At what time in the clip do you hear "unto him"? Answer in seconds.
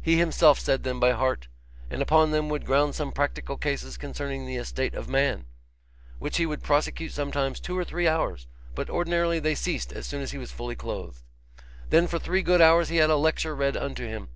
13.76-14.30